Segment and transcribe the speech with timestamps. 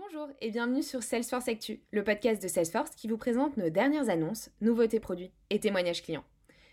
[0.00, 4.08] Bonjour et bienvenue sur Salesforce Actu, le podcast de Salesforce qui vous présente nos dernières
[4.08, 6.24] annonces, nouveautés produits et témoignages clients.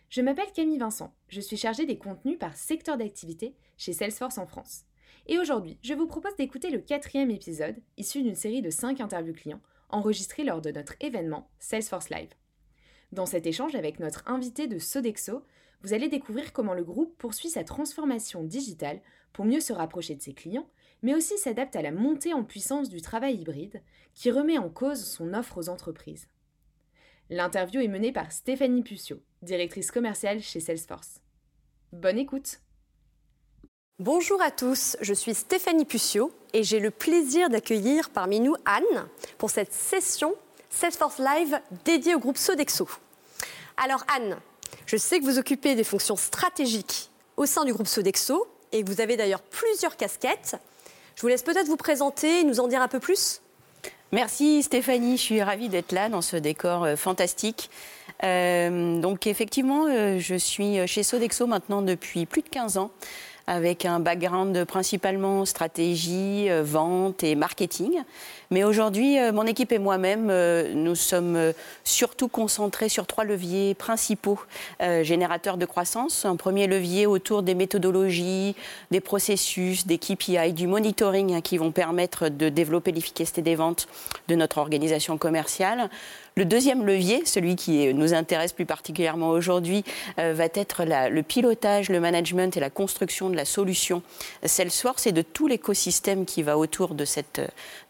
[0.10, 4.46] Je m'appelle Camille Vincent, je suis chargée des contenus par secteur d'activité chez Salesforce en
[4.46, 4.84] France.
[5.26, 9.34] Et aujourd'hui, je vous propose d'écouter le quatrième épisode, issu d'une série de 5 interviews
[9.34, 12.30] clients, enregistrées lors de notre événement Salesforce Live.
[13.12, 15.42] Dans cet échange avec notre invité de Sodexo,
[15.82, 19.02] vous allez découvrir comment le groupe poursuit sa transformation digitale
[19.34, 20.70] pour mieux se rapprocher de ses clients
[21.06, 23.84] mais aussi s'adapte à la montée en puissance du travail hybride
[24.16, 26.28] qui remet en cause son offre aux entreprises.
[27.30, 31.22] L'interview est menée par Stéphanie Puccio, directrice commerciale chez Salesforce.
[31.92, 32.60] Bonne écoute
[34.00, 39.08] Bonjour à tous, je suis Stéphanie Puccio et j'ai le plaisir d'accueillir parmi nous Anne
[39.38, 40.34] pour cette session
[40.72, 42.90] Salesforce Live dédiée au groupe Sodexo.
[43.78, 44.40] Alors Anne,
[44.88, 48.90] je sais que vous occupez des fonctions stratégiques au sein du groupe Sodexo et que
[48.90, 50.56] vous avez d'ailleurs plusieurs casquettes.
[51.16, 53.42] Je vous laisse peut-être vous présenter et nous en dire un peu plus.
[54.12, 57.70] Merci Stéphanie, je suis ravie d'être là dans ce décor euh, fantastique.
[58.24, 62.92] Euh, donc effectivement, euh, je suis chez Sodexo maintenant depuis plus de 15 ans
[63.48, 68.02] avec un background principalement stratégie, euh, vente et marketing.
[68.50, 73.74] Mais aujourd'hui, euh, mon équipe et moi-même, euh, nous sommes surtout concentrés sur trois leviers
[73.74, 74.40] principaux
[74.80, 76.26] générateurs de croissance.
[76.26, 78.56] Un premier levier autour des méthodologies,
[78.92, 83.88] des processus, des KPI, du monitoring hein, qui vont permettre de développer l'efficacité des ventes
[84.28, 85.90] de notre organisation commerciale.
[86.38, 89.86] Le deuxième levier, celui qui nous intéresse plus particulièrement aujourd'hui,
[90.20, 94.02] euh, va être le pilotage, le management et la construction de la solution
[94.44, 97.40] Salesforce et de tout l'écosystème qui va autour de cette,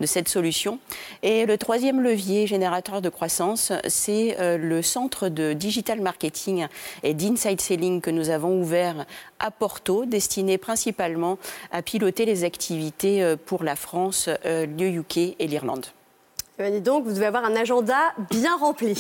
[0.03, 0.77] cette solution.
[1.23, 6.67] Et le troisième levier générateur de croissance, c'est euh, le centre de digital marketing
[7.01, 9.07] et d'inside selling que nous avons ouvert
[9.39, 11.39] à Porto, destiné principalement
[11.71, 15.87] à piloter les activités euh, pour la France, le UK et l'Irlande.
[16.57, 18.95] Eh donc, vous devez avoir un agenda bien rempli.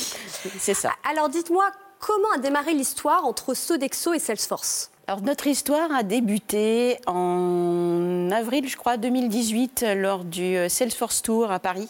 [0.59, 0.91] C'est ça.
[1.09, 4.91] Alors, dites-moi, comment a démarré l'histoire entre Sodexo et Salesforce?
[5.07, 11.59] Alors notre histoire a débuté en avril, je crois, 2018, lors du Salesforce Tour à
[11.59, 11.89] Paris.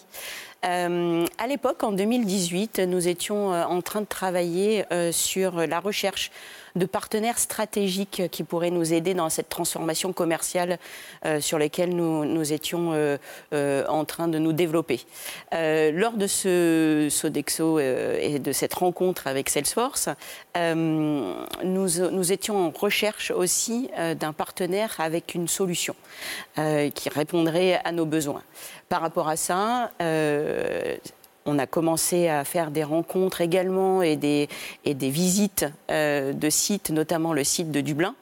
[0.65, 5.79] Euh, à l'époque, en 2018, nous étions euh, en train de travailler euh, sur la
[5.79, 6.31] recherche
[6.75, 10.77] de partenaires stratégiques qui pourraient nous aider dans cette transformation commerciale
[11.25, 13.17] euh, sur lesquelles nous, étions euh,
[13.53, 15.01] euh, en train de nous développer.
[15.51, 20.09] lors de ce Sodexo et de cette rencontre avec Salesforce,
[20.55, 23.04] nous étions en recherche
[23.35, 23.89] aussi
[24.19, 25.95] d'un partenaire avec une solution
[26.55, 28.43] qui répondrait à nos besoins.
[28.89, 29.91] Par rapport à ça,
[31.45, 34.47] on a commencé à faire des rencontres également et des,
[34.85, 38.15] visites euh, de sites, notamment le site de Dublin,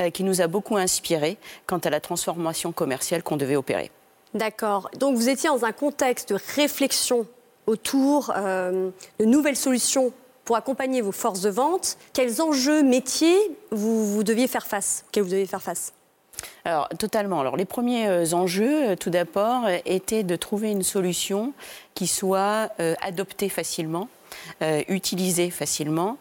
[0.00, 3.90] euh, qui nous a beaucoup inspiré quant à la transformation commerciale qu'on devait opérer.
[4.34, 4.90] D'accord.
[4.98, 7.26] Donc vous étiez dans un contexte de réflexion
[7.66, 10.12] autour euh, de nouvelles solutions
[10.46, 11.98] pour accompagner vos forces de vente.
[12.14, 13.36] Quels enjeux métiers
[13.70, 15.04] vous, deviez faire face,
[16.66, 17.40] alors, totalement.
[17.40, 21.54] Alors, les premiers euh, enjeux, euh, tout d'abord, étaient de trouver une solution
[21.94, 24.08] qui soit euh, adoptée facilement,
[24.88, 26.18] utilisée facilement,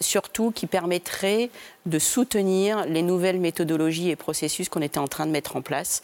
[0.00, 1.50] surtout qui permettrait
[1.86, 6.02] de soutenir les nouvelles méthodologies et processus qu'on était en train de mettre en place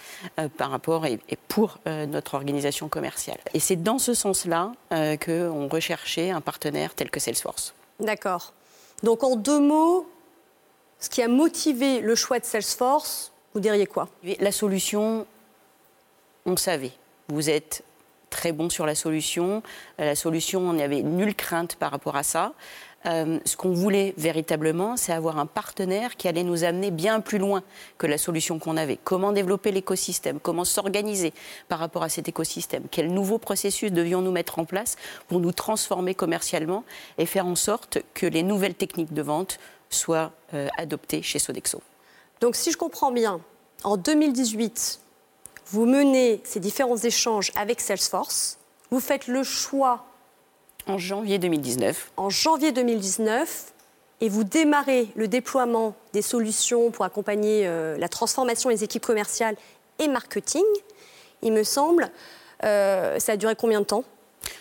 [0.57, 3.39] par rapport et, pour notre organisation commerciale.
[3.55, 7.75] Et c'est dans ce sens-là qu'on recherchait un partenaire tel que Salesforce.
[8.01, 8.53] D'accord.
[9.03, 10.09] Donc en deux mots,
[11.01, 14.09] ce qui a motivé le choix de Salesforce, vous diriez quoi?
[14.41, 15.27] La solution,
[16.47, 16.93] on savait.
[17.29, 17.83] Vous êtes
[18.33, 19.63] très bon sur la solution.
[19.99, 22.55] La solution, on n'y avait nulle crainte par rapport à ça.
[23.07, 27.39] Euh, ce qu'on voulait véritablement, c'est avoir un partenaire qui allait nous amener bien plus
[27.39, 27.63] loin
[27.99, 28.99] que la solution qu'on avait.
[29.03, 30.39] Comment développer l'écosystème?
[30.41, 31.33] Comment s'organiser
[31.69, 32.85] par rapport à cet écosystème?
[32.91, 34.97] Quels nouveaux processus devions-nous mettre en place
[35.29, 36.85] pour nous transformer commercialement
[37.19, 39.59] et faire en sorte que les nouvelles techniques de vente
[39.91, 41.83] soit euh, adopté chez Sodexo?
[42.41, 43.41] Donc si je comprends bien,
[43.83, 45.01] en 2018,
[45.73, 48.59] vous menez ces différents échanges avec Salesforce,
[48.91, 50.05] vous faites le choix...
[50.87, 52.13] En janvier 2019.
[52.17, 53.73] En janvier 2019,
[54.21, 59.57] et vous démarrez le déploiement des solutions pour accompagner euh, la transformation des équipes commerciales
[59.99, 60.63] et marketing,
[61.41, 62.11] il me semble.
[62.65, 64.05] Euh, ça a duré combien de temps?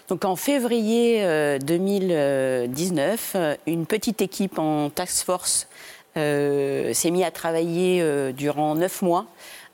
[0.07, 1.23] Donc en février
[1.59, 5.67] 2019, euh, une petite équipe en task force
[6.15, 9.27] s'est mise à travailler durant neuf mois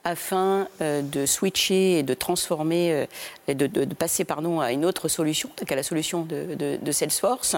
[0.07, 3.07] afin de switcher et de transformer,
[3.48, 7.56] et de, passer pardon, à une autre solution, à la solution de, Salesforce,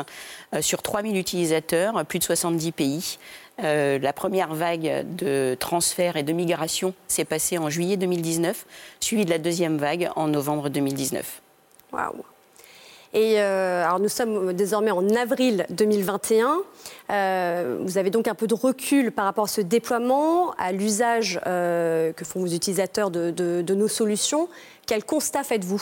[0.61, 3.17] sur 3000 utilisateurs, plus de 70 pays.
[3.59, 8.65] la première vague de transfert et de migration s'est passée en juillet 2019,
[8.99, 11.41] suivie de la deuxième vague en novembre 2019.
[11.91, 12.23] Waouh
[13.15, 16.59] euh, nous sommes désormais en avril 2021.
[17.09, 21.39] Euh, vous avez donc un peu de recul par rapport à ce déploiement, à l'usage
[21.47, 24.47] euh, que font vos utilisateurs de, nos solutions.
[24.85, 25.81] Quel constat faites-vous?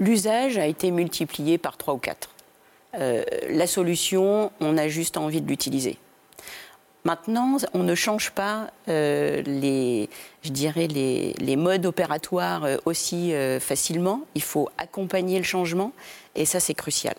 [0.00, 2.30] L'usage a été multiplié par 3 ou 4.
[2.94, 5.98] la solution, on a juste envie de l'utiliser.
[7.04, 10.10] Maintenant, on ne change pas euh, les,
[10.42, 14.22] je dirais les, modes opératoires euh, aussi euh, facilement.
[14.34, 15.92] Il faut accompagner le changement
[16.34, 17.14] et ça, c'est crucial.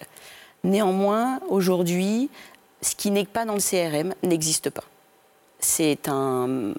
[0.64, 2.30] Néanmoins, aujourd'hui,
[2.82, 4.84] ce qui n'est pas dans le CRM n'existe pas.
[5.60, 6.74] C'est un,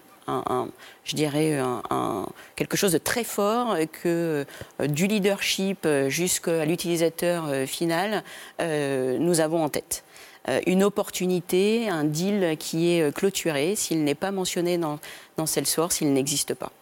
[1.04, 4.44] je dirais, un, quelque chose de très fort que
[4.80, 8.24] du leadership jusqu'à l'utilisateur final,
[8.58, 10.04] nous avons en tête.
[10.48, 13.76] Euh, une opportunité, un deal qui est euh, clôturé.
[13.76, 14.98] S'il n'est pas mentionné dans,
[15.36, 16.72] dans Salesforce, il n'existe pas.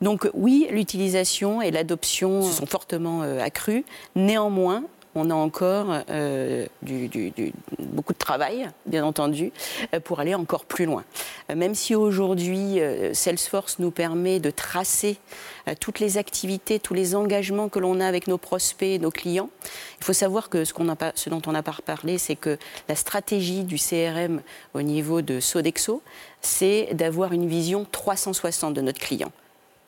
[0.00, 3.84] Donc oui, l'utilisation et l'adoption sont fortement euh, accrues.
[4.14, 4.84] Néanmoins,
[5.16, 6.66] on a encore euh,
[7.78, 9.50] beaucoup de travail, bien entendu,
[9.94, 11.04] euh, pour aller encore plus loin.
[11.50, 12.78] Euh, même si aujourd'hui,
[13.14, 15.16] Salesforce nous permet de tracer
[15.80, 19.50] toutes les activités, tous les engagements que l'on a avec nos prospects, nos clients,
[19.98, 20.74] il faut savoir que ce,
[21.14, 22.58] ce dont on n'a pas parlé, c'est que
[22.88, 24.42] la stratégie du CRM
[24.74, 26.02] au niveau de Sodexo,
[26.42, 29.32] c'est d'avoir une vision 360 de notre client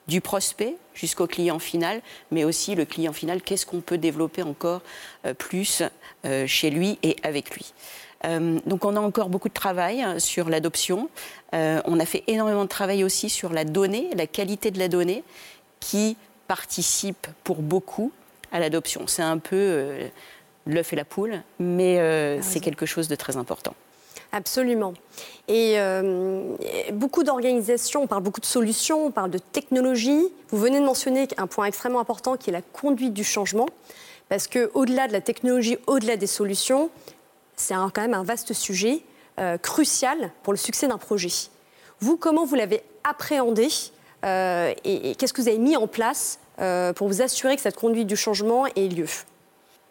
[0.08, 2.00] du prospect jusqu'au client final,
[2.31, 4.81] mais aussi le client final, qu'est-ce qu'on peut développer encore
[5.25, 5.82] euh, plus
[6.25, 7.72] euh, chez lui et avec lui.
[8.25, 11.08] Euh, donc on a encore beaucoup de travail hein, sur l'adoption.
[11.52, 15.22] on a fait énormément de travail aussi sur la donnée, la qualité de la donnée,
[15.78, 16.16] qui
[16.49, 18.10] participe pour beaucoup
[18.50, 19.06] à l'adoption.
[19.06, 20.10] C'est un peu
[20.66, 23.75] l'œuf et la poule, mais ah c'est quelque chose de très important.
[24.32, 24.92] Absolument.
[25.50, 30.28] Euh, et beaucoup d'organisations, on parle beaucoup de solutions, on parle de technologie.
[30.50, 33.66] Vous venez de mentionner un point extrêmement important qui est la conduite du changement.
[34.28, 36.90] Parce qu'au-delà de la technologie, au-delà des solutions,
[37.56, 39.00] c'est quand même un vaste sujet
[39.40, 41.32] euh, crucial pour le succès d'un projet.
[42.00, 43.69] Vous, comment vous l'avez appréhendé
[44.26, 46.38] euh, et, qu'est-ce que vous avez mis en place
[46.96, 49.06] pour vous assurer que cette conduite du changement ait lieu?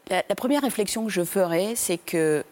[0.09, 2.43] La, première réflexion que je ferai, c'est que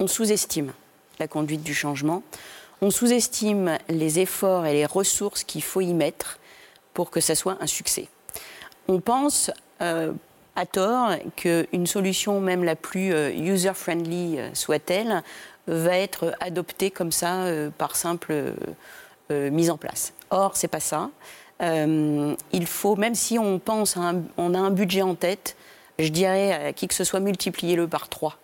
[0.00, 0.72] on sous-estime
[1.20, 2.22] la conduite du changement.
[2.82, 6.38] On sous-estime les efforts et les ressources qu'il faut y mettre
[6.94, 8.08] pour que ça soit un succès.
[8.88, 9.50] On pense
[9.82, 10.12] euh,
[10.56, 15.22] à tort qu'une solution, même la plus euh, user-friendly euh, soit-elle,
[15.66, 17.44] va être adoptée comme ça
[17.78, 18.54] par simple
[19.30, 20.14] mise en place.
[20.30, 21.10] Or, c'est pas ça.
[21.60, 23.96] il faut, même si on pense,
[24.36, 25.54] on a un budget en tête,
[26.00, 28.38] je dirais à qui que ce soit, multipliez-le par trois.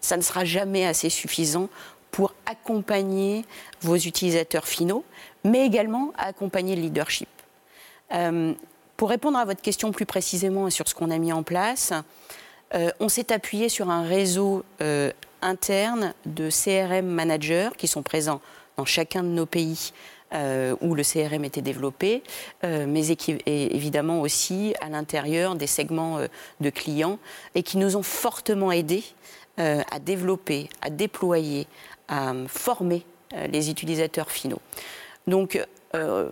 [0.00, 1.68] Ça ne sera jamais assez suffisant
[2.12, 3.44] pour accompagner
[3.80, 5.04] vos utilisateurs finaux,
[5.44, 7.28] mais également accompagner le leadership.
[8.12, 8.52] Euh,
[8.96, 11.92] pour répondre à votre question plus précisément sur ce qu'on a mis en place,
[12.74, 15.10] euh, on s'est appuyé sur un réseau euh,
[15.40, 18.40] interne de CRM managers qui sont présents
[18.76, 19.92] dans chacun de nos pays
[20.80, 22.22] où le CRM était développé,
[22.62, 23.06] mais
[23.44, 26.20] évidemment aussi à l'intérieur des segments
[26.58, 27.18] de clients
[27.54, 29.04] et qui nous ont fortement aidés
[29.58, 31.66] à développer, à déployer,
[32.12, 34.60] à former euh, les utilisateurs finaux.
[35.26, 35.58] Donc,
[35.94, 36.28] euh,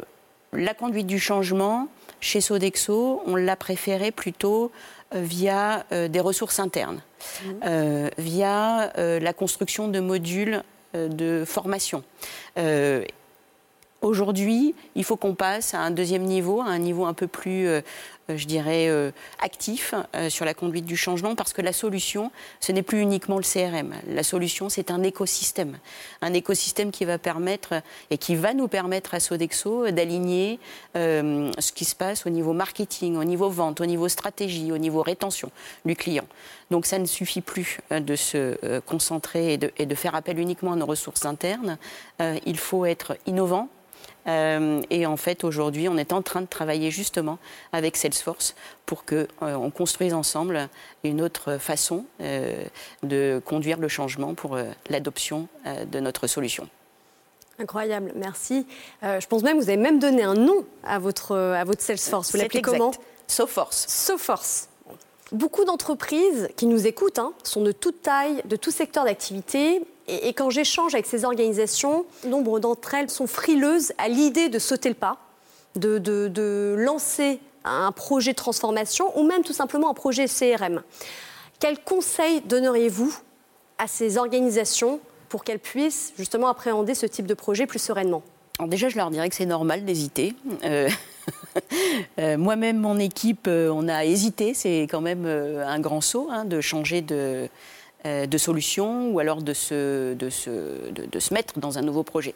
[0.52, 1.88] la conduite du changement,
[2.20, 4.70] chez Sodexo, on l'a préféré plutôt
[5.14, 7.00] euh, via des ressources internes,
[7.44, 8.08] mmh.
[8.18, 10.62] via la construction de modules
[10.94, 12.02] de formation.
[14.02, 17.68] Aujourd'hui, il faut qu'on passe à un deuxième niveau, à un niveau un peu plus
[17.68, 17.82] euh,
[18.36, 19.10] je dirais, euh,
[19.40, 23.36] actif euh, sur la conduite du changement parce que la solution, ce n'est plus uniquement
[23.36, 23.94] le CRM.
[24.08, 25.78] La solution, c'est un écosystème.
[26.22, 30.58] Un écosystème qui va permettre et qui va nous permettre à Sodexo d'aligner
[30.94, 35.02] ce qui se passe au niveau marketing, au niveau vente, au niveau stratégie, au niveau
[35.02, 35.50] rétention
[35.84, 36.26] du client.
[36.70, 40.72] Donc ça ne suffit plus de se concentrer et de, et de faire appel uniquement
[40.72, 41.78] à nos ressources internes.
[42.20, 43.68] il faut être innovant,
[44.26, 47.38] euh, et en fait, aujourd'hui, on est en train de travailler justement
[47.72, 48.54] avec Salesforce
[48.86, 50.68] pour qu'on euh, construise ensemble
[51.04, 52.64] une autre façon euh,
[53.02, 55.48] de conduire le changement pour l'adoption
[55.90, 56.68] de notre solution.
[57.58, 58.66] Incroyable, merci.
[59.02, 62.32] je pense même que vous avez même donné un nom à votre, à votre Salesforce.
[62.32, 62.92] Vous l'appelez comment?
[63.26, 63.86] SoForce.
[63.86, 64.68] SoForce.
[65.32, 70.32] Beaucoup d'entreprises qui nous écoutent hein, sont de toute taille, de tout secteur d'activité et,
[70.32, 74.94] quand j'échange avec ces organisations, nombre d'entre elles sont frileuses à l'idée de sauter le
[74.94, 75.18] pas,
[75.76, 80.82] de, lancer un projet de transformation ou même tout simplement un projet CRM.
[81.58, 83.14] Quels conseils donneriez-vous
[83.78, 88.22] à ces organisations pour qu'elles puissent justement appréhender ce type de projet plus sereinement?
[88.66, 90.34] Déjà, je leur dirais que c'est normal d'hésiter.
[90.64, 90.88] Euh,
[92.18, 94.52] euh, moi-même, mon équipe, euh, on a hésité.
[94.52, 97.48] C'est quand même un grand saut hein, de changer de,
[98.04, 102.34] de, solution ou alors de se, de, se, de, se, mettre dans un nouveau projet.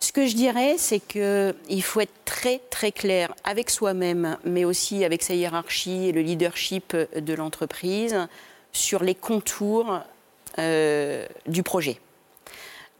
[0.00, 5.04] Ce que je dirais, c'est qu'il faut être très très clair avec soi-même, mais aussi
[5.04, 8.28] avec sa hiérarchie et le leadership de l'entreprise
[8.72, 10.00] sur les contours
[10.58, 11.98] du projet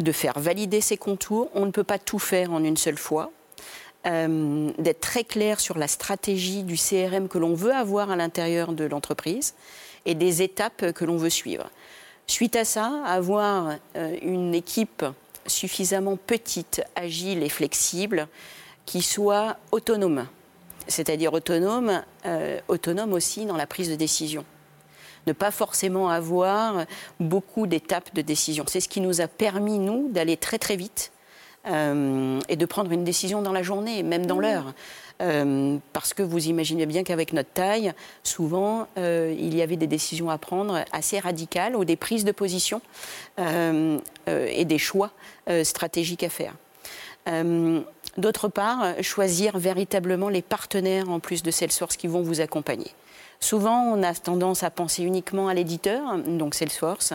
[0.00, 1.50] de faire valider ses contours.
[1.54, 3.30] On ne peut pas tout faire en une seule fois.
[4.06, 8.72] Euh, d'être très clair sur la stratégie du CRM que l'on veut avoir à l'intérieur
[8.72, 9.54] de l'entreprise
[10.06, 11.70] et des étapes que l'on veut suivre.
[12.26, 15.04] Suite à ça, avoir euh, une équipe
[15.46, 18.26] suffisamment petite, agile et flexible
[18.84, 20.26] qui soit autonome,
[20.88, 24.44] c'est-à-dire autonome, euh, autonome aussi dans la prise de décision
[25.26, 26.86] ne pas forcément avoir
[27.20, 28.64] beaucoup d'étapes de décision.
[28.68, 31.12] C'est ce qui nous a permis, nous, d'aller très très vite
[31.66, 34.42] euh, et de prendre une décision dans la journée, même dans mmh.
[34.42, 34.74] l'heure.
[35.22, 37.92] Euh, parce que vous imaginez bien qu'avec notre taille,
[38.22, 42.32] souvent, euh, il y avait des décisions à prendre assez radicales ou des prises de
[42.32, 42.80] position
[43.38, 45.10] et des choix
[45.62, 46.54] stratégiques à faire.
[48.16, 52.90] D'autre part, choisir véritablement les partenaires en plus de Salesforce qui vont vous accompagner.
[53.40, 57.12] Souvent, on a tendance à penser uniquement à l'éditeur, donc Salesforce,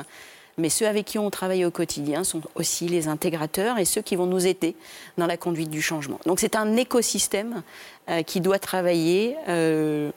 [0.58, 4.15] mais ceux avec qui on travaille au quotidien sont aussi les intégrateurs et ceux qui
[4.15, 4.75] vont nous aider
[5.17, 6.20] dans la conduite du changement.
[6.25, 7.63] Donc c'est un écosystème
[8.10, 10.12] euh, qui doit travailler, euh,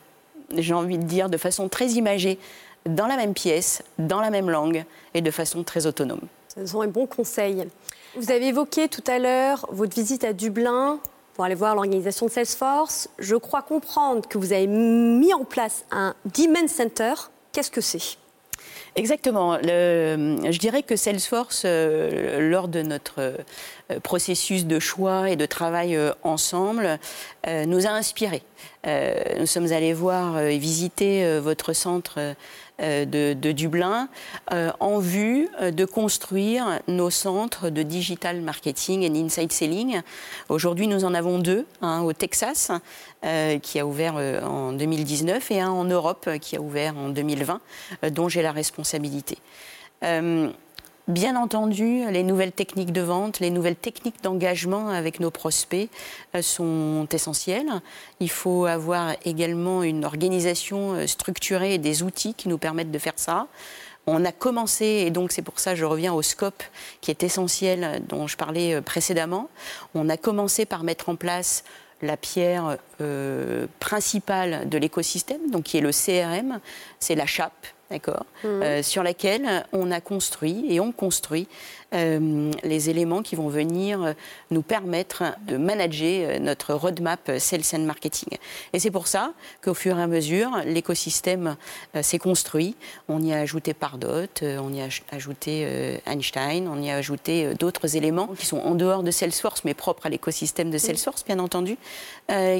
[0.57, 2.39] j'ai envie de dire, de façon très imagée,
[2.87, 6.21] dans la même pièce, dans la même langue et de façon très autonome.
[6.55, 7.67] Ce sont un bon conseil.
[8.17, 11.01] Vous avez évoqué tout à l'heure votre visite à Dublin
[11.35, 13.09] pour aller voir l'organisation de Salesforce.
[13.19, 17.15] Je crois comprendre que vous avez mis en place un Demand Center.
[17.53, 18.17] Qu'est-ce que c'est?
[18.97, 19.59] Exactement.
[19.61, 25.97] je dirais que Salesforce, euh, lors de notre euh, processus de choix et de travail
[25.97, 26.99] euh, ensemble,
[27.67, 28.43] nous a inspirés.
[28.87, 32.35] nous sommes allés voir et visiter votre centre
[32.81, 34.09] euh, de, Dublin
[34.53, 40.01] euh, en vue euh, de construire nos centres de digital marketing et inside selling.
[40.49, 42.73] Aujourd'hui, nous en avons deux, un au Texas
[43.63, 47.61] qui a ouvert en 2019 et un en Europe qui a ouvert en 2020,
[48.11, 49.39] dont j'ai la responsabilité.
[51.07, 55.91] Bien entendu, les nouvelles techniques de vente, les nouvelles techniques d'engagement avec nos prospects
[56.35, 57.83] euh, sont essentielles.
[58.21, 62.99] Il faut avoir également une organisation euh, structurée et des outils qui nous permettent de
[62.99, 63.49] faire ça.
[64.07, 66.63] On a commencé, et donc c'est pour ça que je reviens au scope
[67.03, 69.51] qui est essentiel dont je parlais euh, précédemment,
[69.95, 71.65] on a commencé par mettre en place
[72.01, 72.77] la pierre
[73.81, 76.61] principale de l'écosystème, donc qui est le CRM,
[76.99, 78.47] c'est la chape, d'accord, mmh.
[78.47, 81.47] euh, sur laquelle on a construit et on construit
[81.95, 84.13] euh, les éléments qui vont venir euh,
[84.51, 88.31] nous permettre de manager notre roadmap Sales and Marketing.
[88.73, 89.33] Et c'est pour ça
[89.63, 91.57] qu'au fur et à mesure, l'écosystème
[92.03, 92.75] s'est construit.
[93.09, 97.97] On y a ajouté Pardot, on y a ajouté Einstein, on y a ajouté d'autres
[97.97, 100.87] éléments qui sont en dehors de Salesforce, mais propres à l'écosystème de mmh.
[100.87, 101.77] Salesforce, bien entendu,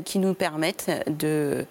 [0.05, 1.67] qui nous permettent de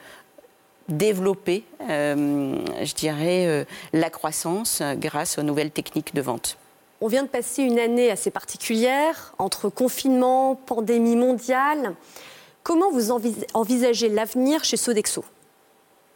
[0.89, 3.63] développer, euh, je dirais, euh,
[3.93, 6.57] la croissance grâce aux nouvelles techniques de vente.
[7.01, 11.95] On vient de passer une année assez particulière, entre confinement, pandémie mondiale.
[12.63, 13.11] Comment vous
[13.53, 15.25] envisagez l'avenir chez Sodexo?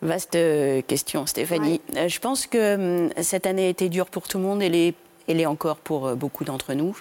[0.02, 1.82] Vaste euh, question, Stéphanie.
[1.94, 4.94] Je pense que hum, cette année a été dure pour tout le monde et
[5.28, 6.96] elle est encore pour beaucoup d'entre nous.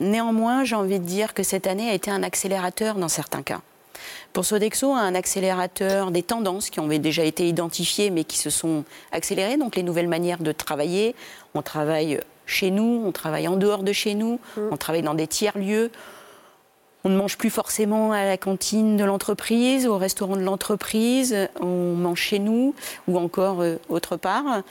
[0.00, 3.60] néanmoins, j'ai envie de dire que cette année a été un accélérateur dans certains cas.
[4.32, 8.84] Pour Sodexo, un accélérateur des tendances qui ont déjà été identifiées mais qui se sont
[9.12, 11.14] accélérées, donc les nouvelles manières de travailler.
[11.54, 14.60] On travaille chez nous, on travaille en dehors de chez nous, mm.
[14.70, 15.90] on travaille dans des tiers-lieux.
[17.04, 21.94] On ne mange plus forcément à la cantine de l'entreprise, au restaurant de l'entreprise, on
[21.94, 22.74] mange chez nous
[23.06, 24.62] ou encore euh, autre part.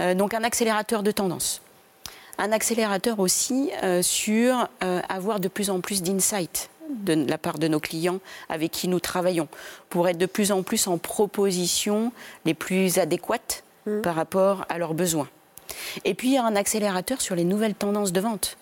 [0.00, 1.62] Euh, donc un accélérateur de tendance.
[2.38, 7.68] Un accélérateur aussi euh, sur avoir de plus en plus d'insights de la part de
[7.68, 9.48] nos clients avec qui nous travaillons,
[9.88, 12.12] pour être de plus en plus en propositions
[12.44, 14.00] les plus adéquates mmh.
[14.02, 15.28] par rapport à leurs besoins.
[16.04, 18.56] Et puis, il y a un accélérateur sur les nouvelles tendances de vente.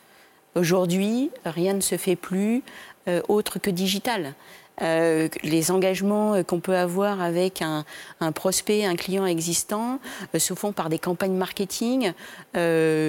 [0.54, 2.62] Aujourd'hui, rien ne se fait plus
[3.06, 4.34] euh, autre que digital.
[4.80, 7.84] Euh, les engagements euh, qu'on peut avoir avec un,
[8.32, 9.98] prospect, un client existant,
[10.34, 12.12] euh, se font par des campagnes marketing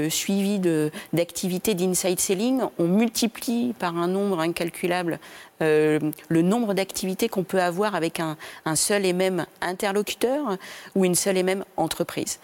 [0.10, 0.60] suivies
[1.14, 2.62] d'activités d'inside selling.
[2.78, 5.20] On multiplie par un nombre incalculable
[5.62, 8.38] le nombre d'activités qu'on peut avoir avec un,
[8.76, 10.58] seul et même interlocuteur
[10.96, 12.40] ou une seule et même entreprise.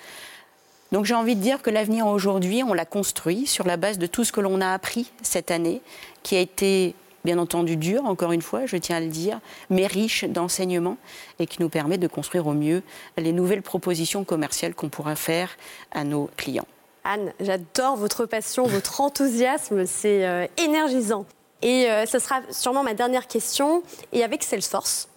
[0.92, 4.06] Donc j'ai envie de dire que l'avenir aujourd'hui, on l'a construit sur la base de
[4.06, 5.82] tout ce que l'on a appris cette année,
[6.24, 6.94] qui a été
[7.26, 9.40] bien entendu dur, encore une fois, je tiens à le dire,
[9.70, 10.98] mais riche d'enseignements
[11.40, 12.82] et qui nous permet de construire au mieux
[13.18, 15.58] les nouvelles propositions commerciales qu'on pourra faire
[15.92, 16.68] à nos clients.
[17.04, 21.26] Anne, j'adore votre passion, votre enthousiasme, c'est euh, énergisant.
[21.62, 23.84] Et euh, ce sera sûrement ma dernière question.
[24.14, 25.10] Et avec Salesforce,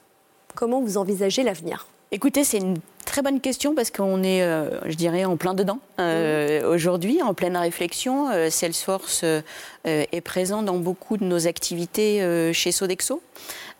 [0.54, 1.86] comment vous envisagez l'avenir?
[2.10, 5.78] Écoutez, c'est une très bonne question parce qu'on est, euh, je dirais, en plein dedans
[6.00, 8.30] euh, aujourd'hui, en pleine réflexion.
[8.30, 9.24] Euh, Salesforce
[9.84, 13.22] est présent dans beaucoup de nos activités chez Sodexo,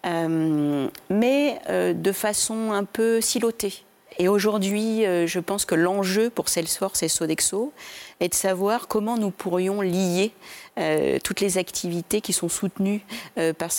[0.05, 3.85] mais de façon un peu silotée.
[4.19, 7.73] Et aujourd'hui, je pense que l'enjeu pour Salesforce et Sodexo
[8.21, 10.33] est de savoir comment nous pourrions lier
[10.79, 13.05] euh, toutes les activités qui sont soutenues
[13.37, 13.73] euh, par,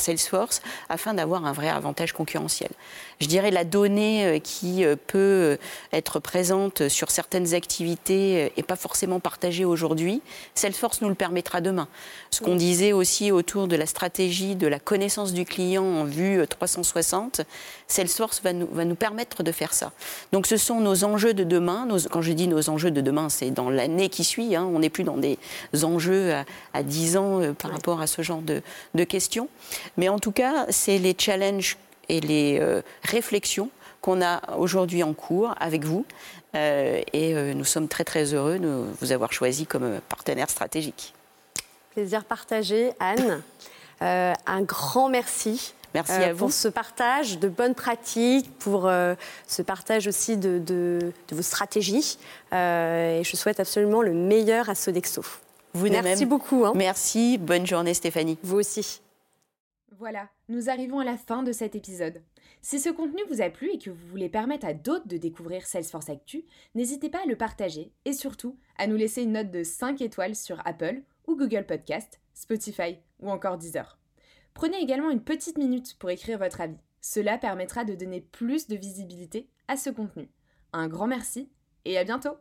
[0.00, 2.70] Salesforce afin d'avoir un vrai avantage concurrentiel.
[3.20, 5.58] Je dirais la donnée euh, qui peut
[5.92, 10.22] être présente sur certaines activités et pas forcément partagée aujourd'hui,
[10.54, 11.88] Salesforce nous le permettra demain.
[12.30, 16.44] Ce qu'on disait aussi autour de la stratégie de la connaissance du client en vue
[16.48, 17.42] 360,
[17.86, 19.92] Salesforce va nous, va nous permettre de faire ça.
[20.32, 21.86] Donc ce sont nos enjeux de demain.
[22.10, 24.54] quand je dis nos enjeux de demain, c'est dans l'année qui suit.
[24.54, 24.68] Hein.
[24.72, 25.38] on n'est plus dans des
[25.82, 26.32] enjeux
[26.74, 28.62] à, 10 ans euh, par rapport à ce genre de,
[29.04, 29.48] questions.
[29.96, 31.76] Mais en tout cas, c'est les challenges
[32.08, 36.04] et les euh, réflexions qu'on a aujourd'hui en cours avec vous.
[36.54, 41.14] Euh, et nous sommes très très heureux de vous avoir choisi comme partenaire stratégique.
[41.92, 43.42] Plaisir partagé, Anne.
[44.00, 45.74] un grand merci.
[45.94, 46.38] Merci à vous.
[46.38, 48.90] Pour ce partage de bonnes pratiques, pour
[49.46, 52.18] ce partage aussi de, de vos stratégies.
[52.52, 55.22] et je souhaite absolument le meilleur à Sodexo.
[55.74, 56.64] Vous Merci beaucoup.
[56.64, 56.72] Hein.
[56.74, 57.38] Merci.
[57.38, 58.38] Bonne journée, Stéphanie.
[58.42, 59.00] Vous aussi.
[59.98, 62.22] Voilà, nous arrivons à la fin de cet épisode.
[62.60, 65.64] Si ce contenu vous a plu et que vous voulez permettre à d'autres de découvrir
[65.66, 66.44] Salesforce Actu,
[66.74, 70.36] n'hésitez pas à le partager et surtout à nous laisser une note de 5 étoiles
[70.36, 73.98] sur Apple ou Google Podcast, Spotify ou encore Deezer.
[74.54, 76.78] Prenez également une petite minute pour écrire votre avis.
[77.00, 80.30] Cela permettra de donner plus de visibilité à ce contenu.
[80.72, 81.50] Un grand merci
[81.84, 82.36] et à bientôt